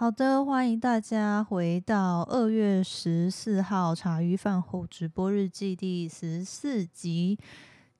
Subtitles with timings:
[0.00, 7.38] 好的，欢迎大家回到二月十四号茶余饭后直播日记第十四集。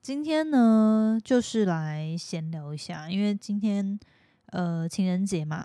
[0.01, 3.99] 今天呢，就是来闲聊一下，因为今天
[4.47, 5.63] 呃情人节嘛，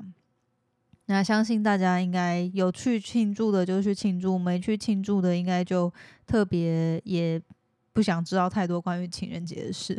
[1.07, 5.91] 那相信大家应该有去庆祝的就去庆祝，没去庆祝的应该就
[6.27, 7.41] 特别也
[7.95, 9.99] 不想知道太多关于情人节的事。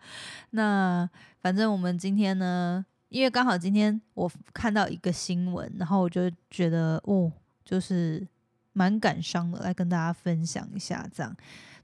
[0.50, 1.08] 那
[1.40, 2.84] 反正我们今天呢。
[3.08, 7.32] 因为刚好今天我看到一个新闻，然后我就觉得哦，
[7.64, 8.26] 就是
[8.74, 11.08] 蛮感伤的，来跟大家分享一下。
[11.10, 11.34] 这样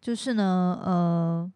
[0.02, 1.52] 就是呢，呃，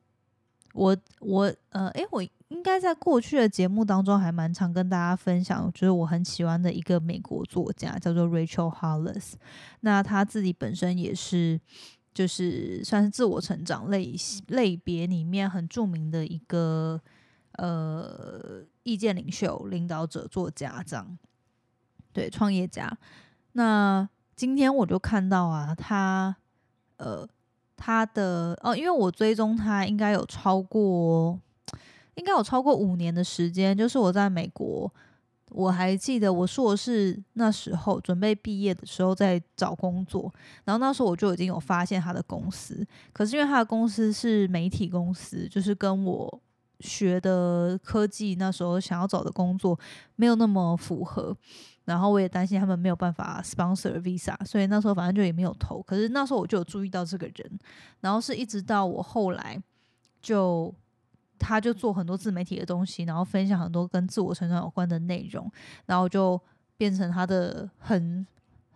[0.73, 9.35] 我我呃，诶，我应该在过去的节目当中还蛮常跟大家分享，就是我很喜欢的一个美国作家叫做 Rachel Hollis。
[9.81, 11.61] 那他自己本身也是，
[12.15, 14.15] 就是算是自我成长类
[14.47, 16.98] 类别里面很著名的一个。
[17.59, 21.19] 呃，意见领袖、领导者、作家这样，
[22.12, 22.89] 对，创业家。
[23.55, 26.36] 那今天我就看到啊，他
[26.98, 27.29] 呃，
[27.77, 31.36] 他的哦，因为我追踪他，应该有超过，
[32.14, 33.77] 应该有超过五年的时间。
[33.77, 34.89] 就是我在美国，
[35.51, 40.33] 我还记得我硕士那时候准备毕业的时候，在找工作，
[40.64, 46.41] 然后那时候我就已经有发现他的公司，可是因为他的公司是媒体公司，就是跟我。
[46.81, 49.79] 学的科技那时候想要找的工作
[50.17, 51.37] 没有那么符合，
[51.85, 55.83] 然后我也担心他们没有办法 sponsor visa，所以那时候反正就也没有投。
[55.83, 57.59] 可是那时候我就有注意到这个人，
[58.01, 59.61] 然后是一直到我后来
[60.23, 60.73] 就
[61.39, 65.51] 他就做很多自媒体的东西，然后分享很多跟自我成长有关的内容，
[65.87, 66.41] 然后就
[66.77, 68.27] 变成他的很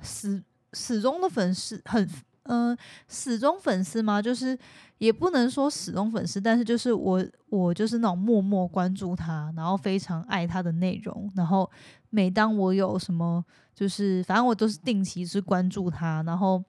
[0.01, 2.09] 死始终的粉丝，很。
[2.45, 2.77] 嗯，
[3.09, 4.21] 始终粉丝吗？
[4.21, 4.59] 就是
[4.99, 11.71] 也不能说始终粉丝，但是就是我，我就是那种默默关注他，然后非常爱他的内容，然后
[12.11, 16.63] 每当我有什么，就是反正我都是定期是关注他，然后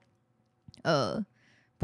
[0.82, 1.24] 呃。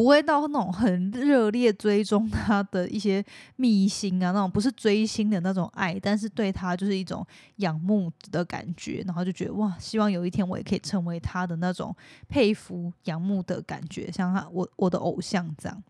[0.01, 3.23] 不会到那种很热烈追踪他的一些
[3.57, 7.23] 秘辛啊，那种不是追星的那种爱，但是对他就是一种
[7.57, 11.95] 仰慕的感觉，然后就觉得哇，希望有一天我也可以成为他的那种
[12.31, 15.83] 佩服、仰慕的感觉，像他我我的偶像这样。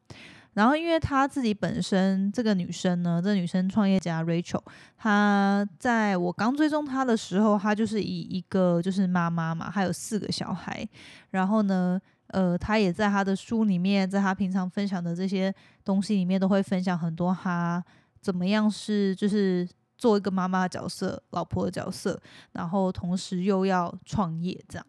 [0.55, 4.61] 然后因为他自己本身这个女生呢，这女生创业家 Rachel，
[4.99, 10.85] 她在我刚追踪她的时候，她就是以一个就是妈妈嘛，她有四个小孩，
[11.31, 12.01] 然后呢。
[12.33, 15.53] 呃，他也在他的书里面，在他平常分享的这些
[15.85, 17.85] 东西里面，都会分享很多他
[18.21, 19.69] 怎么样是就是
[19.99, 22.21] 做一个妈妈的角色、老婆的角色，
[22.53, 24.87] 然后同时又要创业这样。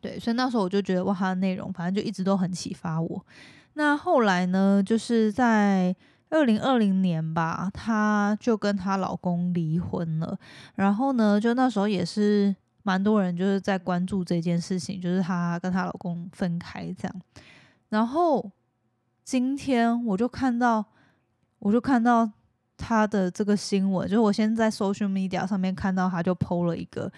[0.00, 3.26] 对，所以那时候我就觉得哇，他的内容反正就一直都很启发我。
[3.74, 5.94] 那后来呢，就是在
[6.30, 10.38] 二零二零年吧，她就跟她老公离婚了。
[10.76, 12.56] 然后呢，就那时候也是。
[12.82, 17.20] 蛮多人就是在关注这件事情，就是她跟她老公分开这样。
[17.88, 18.50] 然后
[19.24, 20.84] 今天我就看到，
[21.58, 22.30] 我就看到
[22.76, 27.12] 她的这个新闻，就是我先在 social media 上面看到，她就 PO 了一个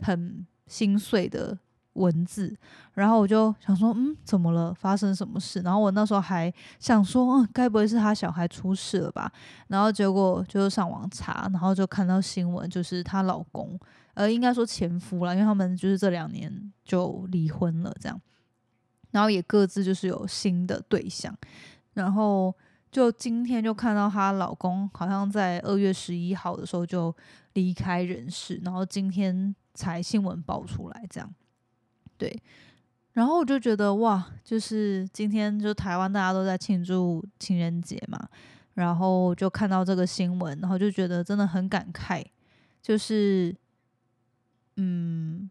[0.00, 1.56] 很心碎的
[1.92, 2.56] 文字，
[2.94, 4.74] 然后我就想说，嗯，怎么了？
[4.74, 5.60] 发生什么事？
[5.60, 9.30] 然后我那时候还想说，嗯，该不会是她小孩出事了吧？
[9.68, 13.78] 然后结果就是上网查，然后就看到新闻，就是她老公。
[14.14, 18.20] 呃，应该说前夫了，因为他们就是这两年就离婚了，这样，
[19.10, 21.36] 然后也各自就是有新的对象，
[21.94, 22.54] 然后
[22.92, 27.14] 就今天就看到她老公好像在二月十一号的时候就
[27.54, 31.34] 离开人世，然后今天才新闻爆出来，这样，
[32.16, 32.40] 对，
[33.14, 38.28] 然后我就觉得哇，就是今天就台湾大家都在庆祝情人节嘛，
[38.74, 42.24] 然后就看到这个新闻，然后就觉得真的很感慨，
[42.80, 43.52] 就是。
[44.76, 45.50] 嗯，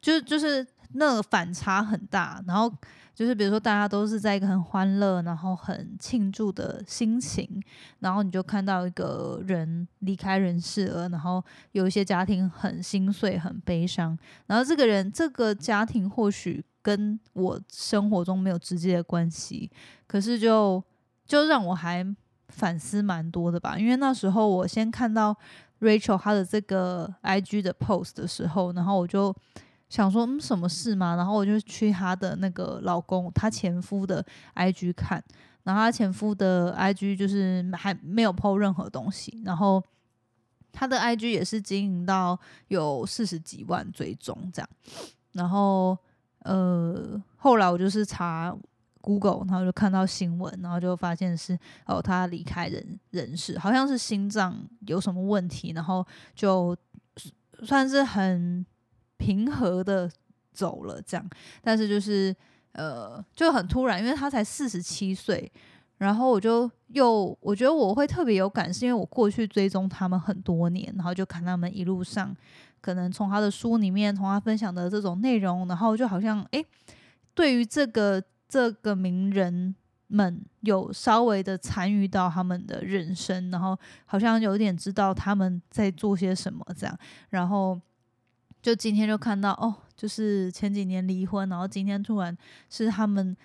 [0.00, 2.72] 就就是那个反差很大，然后
[3.14, 7.62] 就是比如说大家都是在一个很欢乐，然后很庆祝的心情，
[7.98, 19.70] 然后你就看到一个人离开人世了，然后有一些家庭很心碎、很悲伤，然后这个人这个家庭或许跟我生活中没有直接的关系，
[20.06, 20.82] 可是就
[21.26, 22.06] 就让我还
[22.48, 25.36] 反思蛮多的吧，因为那时候我先看到。
[25.80, 29.34] Rachel 她的这个 IG 的 post 的时候，然后我就
[29.88, 31.16] 想说，嗯，什么事嘛？
[31.16, 34.24] 然后我就去她的那个老公，她前夫的
[34.54, 35.22] IG 看，
[35.64, 39.82] 然后她前夫的 IG 就是还没有 po 任何东西，然后
[40.72, 42.38] 他的 IG 也是经营到
[42.68, 44.68] 有四十几万追踪这样，
[45.32, 45.98] 然后
[46.44, 48.56] 呃，后来我就是查。
[49.00, 54.56] Google，然后就看到新闻，然后就发现是哦，他离开人人世，好像是心脏
[54.86, 56.76] 有什么问题，然后就
[57.62, 58.64] 算是很
[59.16, 60.10] 平和的
[60.52, 61.30] 走了这样。
[61.62, 62.34] 但是就是
[62.72, 65.50] 呃就很突然，因为他才四十七岁，
[65.98, 72.36] 然后我就又我觉得我会特别有感，是因为我过去追踪他们很多年，然后就看他们一路上
[72.80, 76.64] 可能从他的书里面，从他分享的这种内容，然后就好像诶，
[77.34, 79.76] 对于这个这个名人。
[80.12, 86.98] 们有稍微的参与到他们的人生，然后好像有点知道他们在做些什么这样，
[87.28, 87.80] 然后
[88.60, 92.36] 就今天就看到哦，就是前几年离婚，然后今天突然
[92.68, 93.36] 是他们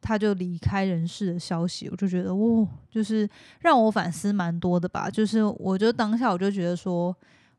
[0.00, 3.28] 他就离开人世的消息，我就觉得哇，就是
[3.60, 5.10] 让我反思蛮多的吧。
[5.10, 7.14] 就是我就当下我就觉得说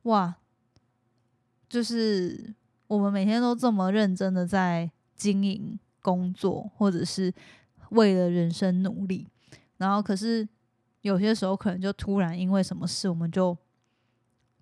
[0.06, 0.34] 哇，
[1.70, 2.52] 就是
[2.88, 7.34] 我们每天都这么认真的在经营工作，或者是。
[7.92, 9.28] 为了人生努力，
[9.78, 10.46] 然后可是
[11.02, 13.56] 有些时候可能就突然因为什么事，我们就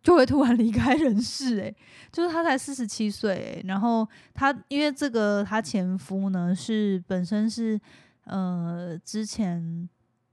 [0.03, 1.57] 就会突然离开人世。
[1.61, 1.73] 诶，
[2.11, 7.79] 就是他才四十七岁，然后他因为这个他前夫呢是本身是
[8.25, 9.89] 呃之前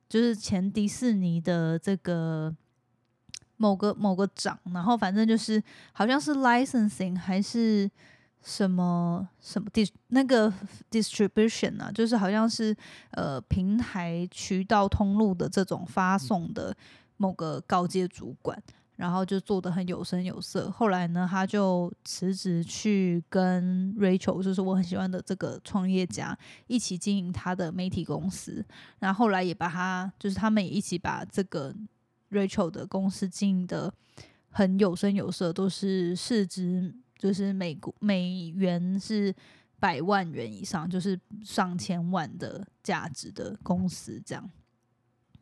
[0.08, 2.54] 就是前迪士尼的这个
[3.56, 7.88] 某个某个长，然后反正就是好像是 licensing 还是。
[8.42, 10.52] 什么什么 dis 那个
[10.90, 12.74] distribution 啊，就是好像是
[13.10, 16.74] 呃平台渠道通路的这种发送的
[17.18, 18.60] 某个高阶主管，
[18.96, 20.70] 然后就做的很有声有色。
[20.70, 28.64] 后来呢，他就辞职去跟 Rachel，就是我很喜欢的这个创业家一起经营他的媒体公司。
[29.00, 31.74] 然后后来也把他，就是他们也一起把这个
[32.30, 33.92] Rachel 的公司经营的
[34.48, 36.94] 很有声有色，都是市值。
[37.20, 39.32] 就是美国美元是
[39.78, 44.50] 百万元以上，就是上千万的价值的公司这样。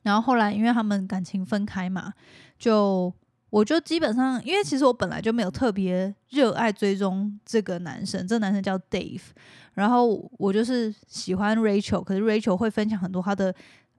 [0.03, 2.13] 然后后来因为他们感情分开嘛，
[2.59, 3.15] 就
[3.51, 9.23] 我就基本上，因为其实我本来就没有特别热爱追踪这个男生，这个男生叫 Dave，
[9.75, 13.55] 然后我就是喜欢 Rachel，可是 Rachel 会分享很多他的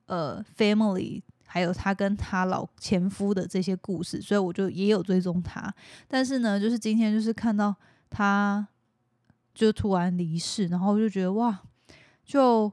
[0.07, 1.21] 呃 family。
[1.51, 5.73] 还有他跟他老前夫的这些故事，所以我就也有追踪他。
[6.07, 7.75] 但是呢，就是今天就是看到
[8.07, 8.67] 他
[9.55, 11.59] 就突然离世，然后就觉得哇，
[12.23, 12.71] 就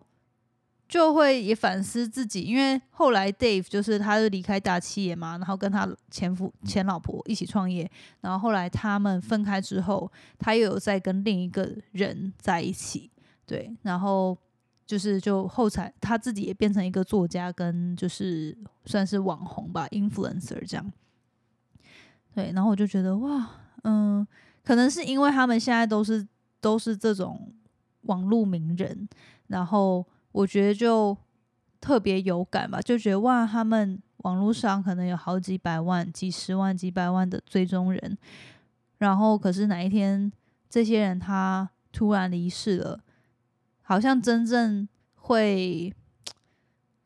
[0.86, 7.90] 就会也反思自己，因为后来 Dave 就是他就离开大企业嘛，然后跟他前夫前老婆一起创业，
[8.20, 13.10] 然后后来他们分开之后，他又有在跟另一个人在一起，
[13.46, 14.36] 对，然后。
[14.86, 20.92] 就是就后才他自己也变成一个作家，跟就是算是网红吧，influencer 这样。
[22.32, 23.50] 对，然后我就觉得哇，
[23.82, 24.24] 嗯，
[24.62, 26.26] 可能是因为他们现在都是
[26.60, 27.52] 都是这种
[28.02, 29.08] 网络名人，
[29.48, 31.16] 然后我觉得就
[31.80, 38.16] 特别有感吧，就觉得哇，他们网络上可能有好几百万、几十万、几百万的追踪人，
[38.98, 40.30] 然后可是哪一天
[40.68, 43.00] 这些人他突然离世了。
[43.88, 45.94] 好像真正会，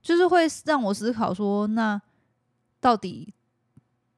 [0.01, 2.01] 就是会让我思考说，那
[2.81, 3.35] 到底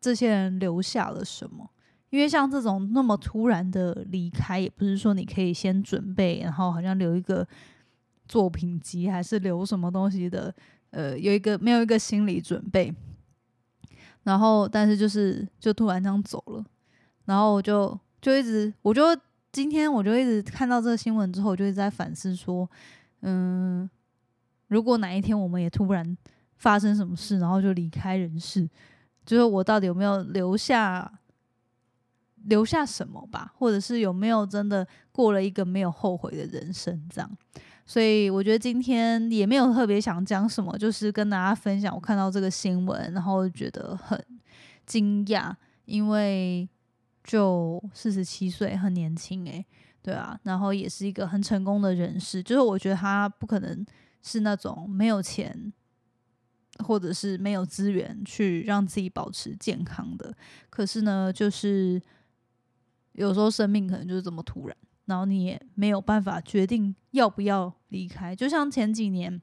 [0.01, 1.69] 这些人留下了什么？
[2.11, 7.45] 因为像这种那么突然的离开，也不是说你可以先准备，然后好像留一个
[8.29, 10.55] 作品集，还是留什么东西的？
[10.91, 12.95] 呃，有一个没有一个心理准备，
[14.23, 16.65] 然后但是就是就突然这样走了，
[17.25, 19.03] 然后我就就一直我就。
[19.53, 22.69] 今天我就一直看到这个新闻之后，我就一直在反思说，
[23.21, 23.89] 嗯，
[24.69, 26.17] 如果哪一天我们也突然
[26.57, 28.67] 发生什么事，然后就离开人世，
[29.27, 31.21] 就是我到底有没有留下
[32.45, 37.31] 留下什么吧，或者是有没有真的过了一个没有后悔的人生这样？
[37.85, 44.19] 所以我觉得今天也没有特别想讲什么，就是跟大家分享我看到这个新闻，然后觉得很
[44.87, 45.55] 惊讶，
[45.85, 46.67] 因为。
[47.25, 49.65] 就四十七岁，很年轻诶，
[50.03, 52.43] 对啊，然后也是一个很成功的人士。
[52.43, 53.87] 就是我觉得他不可能
[54.23, 55.73] 是那种没有钱，
[56.85, 60.35] 或者是没有资源去让自己保持健康的。
[60.69, 62.03] 可是呢，就是
[63.13, 68.35] 有时候生命可能就是这么突然，然后你也没有办法决定要不要离开。
[68.35, 69.41] 就像前几年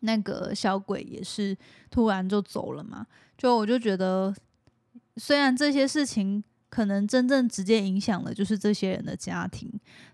[0.00, 1.56] 那个小鬼也是
[1.90, 3.06] 突然就走了嘛，
[3.38, 4.34] 就我就觉得，
[5.16, 6.44] 虽然这些事情。
[6.70, 9.68] 可能真正直接影响的就是这些人的家庭，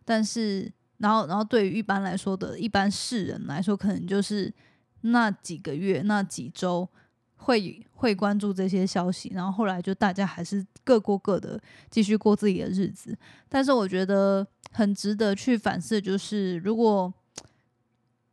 [0.07, 4.51] 但是，然后，然后对于一般来说的一般世人来说，可能就是
[5.03, 6.89] 那几个月、那几周
[7.37, 11.61] 会会关注这些消息，然后后来就大家还是各过各的，
[11.91, 13.17] 继续过自己的日子。
[13.51, 17.13] 但是我觉得很值得去反思，就是如果，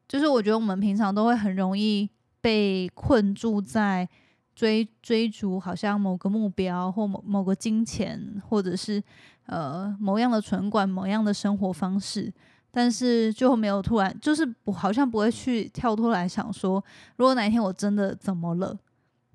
[0.07, 4.07] 就是我觉得我们平常都会很容易被困住在。
[4.55, 9.01] 追追逐好像某个目标或某某个金钱，或者是
[9.47, 12.31] 呃某样的存款、某样的生活方式，
[12.71, 16.83] 但是就没有突然就是不好像不会去跳脱来想说，
[17.15, 18.77] 如果哪一天我真的怎么了，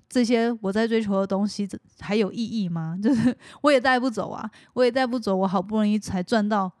[0.07, 1.67] 这些我在追求的东西
[1.99, 2.97] 还有意义吗？
[3.03, 6.71] 就是我也带不走啊，我也带不走，我好不容易才赚到。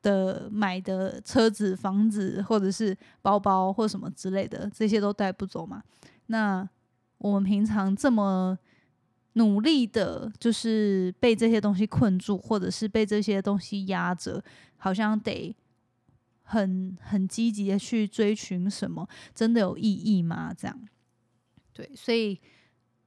[0.00, 5.82] 的买的车子、房子，或者是包包或什么之类的，这些都带不走嘛？
[6.26, 6.66] 那
[7.18, 8.58] 我们平常这么
[9.34, 14.42] 努力的，就是被这些东西困住，或者是被这些东西压着，
[14.76, 15.54] 好像得
[16.42, 20.52] 很很积极的去追寻什么，真的有意义吗？
[20.56, 20.88] 这样，
[21.72, 22.40] 对，所以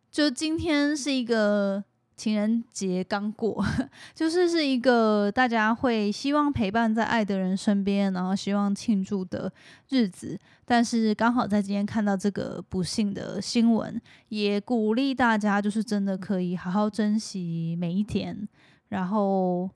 [0.10, 1.84] 就今天是一个。
[2.16, 3.66] 情人节刚过，
[4.14, 9.52] 就是是一个大家会希望陪伴在爱的人身边，然后希望庆祝的
[9.90, 10.40] 日子。
[10.66, 14.00] 但是刚好在今天看到这个不幸的新闻，
[14.30, 18.48] 也鼓励大家，就是真的可以好好珍惜每一天，
[18.90, 19.70] 然后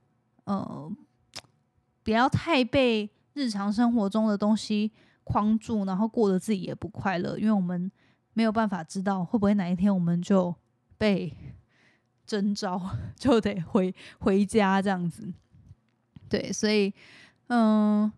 [0.44, 0.92] 呃，
[2.04, 4.92] 不要太被日常生活中的东西
[5.24, 7.92] 框住，然后过得自己也不快乐，因为我们
[8.34, 10.54] 没有办法知道会不会哪一天我们就
[10.98, 11.36] 被。
[12.26, 12.82] 征召
[13.16, 15.32] 就得回回家这样子，
[16.30, 16.94] 对，所以
[17.48, 18.12] 嗯，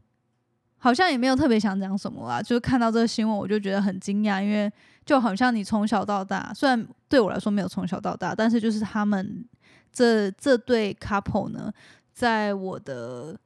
[0.78, 4.72] 好像也没有特别想讲什么啦，就是看到这个新闻，我就觉得很惊讶，因为
[5.06, 9.46] 就好像你从小到大，虽然对我来说没有从小到大，但是就是他们
[9.92, 11.74] 这这对 couple 呢，
[12.14, 13.38] 在我的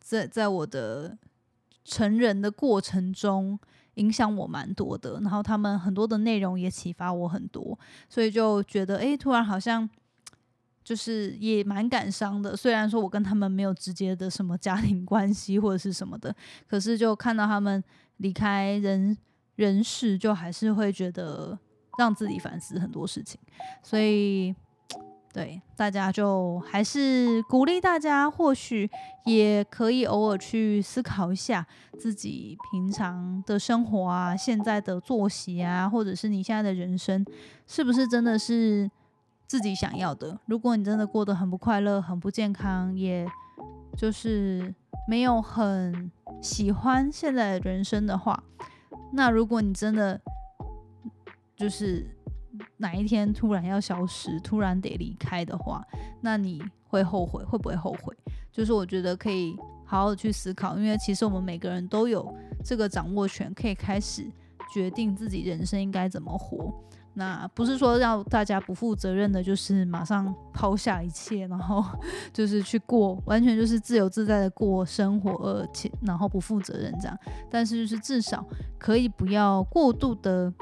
[0.00, 1.16] 在在我的
[1.84, 3.58] 成人的过程中。
[3.98, 7.78] 影响我蛮多的，然后他们很多的内容也启发我很多，
[8.08, 9.88] 所以就觉得哎，突然好像
[10.82, 12.56] 就是也蛮感伤的。
[12.56, 16.34] 虽然说我跟他们没有直接的什么家庭关系或者是什么的，
[16.66, 17.82] 可是就看到他们
[18.18, 19.16] 离开人
[19.56, 21.58] 人世，就还是会觉得
[21.98, 23.38] 让自己反思很多事情，
[23.82, 24.54] 所以。
[25.38, 28.90] 对，大家就还是鼓励大家，或许
[29.24, 31.64] 也可以偶尔去思考一下
[31.96, 37.24] 自己平常的生活啊，现在的作息啊，或者是你现在的人生，
[37.68, 38.90] 是不是真的是
[39.46, 40.36] 自己想要的？
[40.46, 43.24] 如果你真的过得很不快乐、很不健康，也
[43.96, 44.74] 就是
[45.06, 46.10] 没有很
[46.42, 48.42] 喜欢现在的人生的话，
[49.12, 50.20] 那如果你真的
[51.56, 52.17] 就是。
[52.76, 55.84] 哪一天突然要消失，突然得离开的话，
[56.20, 57.44] 那你会后悔？
[57.44, 58.16] 会不会后悔？
[58.52, 62.34] 就是我觉得可以好好去思考，因为其实我们每个人都有
[62.64, 64.26] 这个掌握权，可以开始
[64.72, 66.72] 决定自己人生应该怎么活。
[67.14, 71.84] 那不是说让大家不负责任的，就是马上抛下一切，然后
[72.32, 77.18] 就是去过完全就是自由自在的过生活，而且然后不负责任这样。
[77.50, 78.44] 但是就是至少
[78.78, 80.52] 可以不要过度的。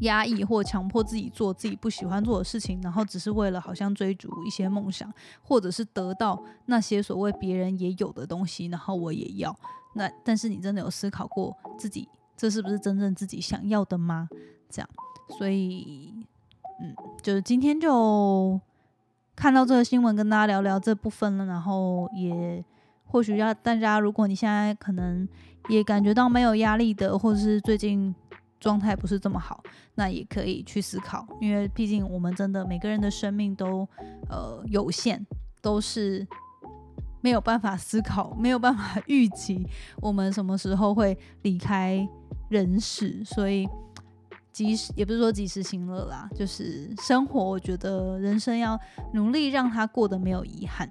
[0.00, 5.10] 压抑或强迫自己做自己不喜欢做的事情，然后只是为了好像追逐一些梦想，
[5.42, 9.56] 或者是得到那些所谓别人也有的东西，然后我也要。
[9.94, 14.28] 那但是你真的有思考过自己这是不是真正自己想要的吗？
[14.68, 14.88] 这样，
[15.38, 16.12] 所以
[16.82, 18.60] 嗯，就是今天就
[19.34, 21.46] 看到这个新闻，跟大家聊聊这部分了。
[21.46, 22.62] 然后也
[23.06, 25.26] 或许要大家，如果你现在可能
[25.70, 28.14] 也感觉到没有压力的，或者是最近。
[28.58, 29.62] 状态不是这么好，
[29.94, 33.86] 那也可以去思考，因为毕竟我们真的每个人的生命都
[34.28, 35.24] 呃有限，
[35.60, 36.26] 都是
[37.20, 39.66] 没有办法思考，没有办法 预计
[40.00, 42.08] 我们什么时候会离开
[42.48, 43.68] 人世，所以
[44.52, 48.78] 及时也不是说及时行乐啦，就是生活，我觉得人生要
[49.12, 50.90] 努力让他过得没有遗憾。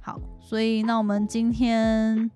[0.00, 2.30] 好，所以那我们今天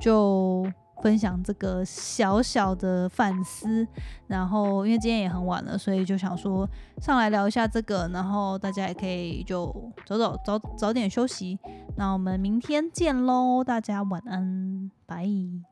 [0.00, 0.64] 就。
[1.02, 3.86] 分享这个小小的反思，
[4.28, 6.66] 然后因为今天也很晚了，所以就想说
[7.00, 9.66] 上来聊一下这个，然后大家也可以就
[10.06, 11.58] 走走早早点休息。
[11.96, 15.71] 那我们明天见喽，大家晚安，拜。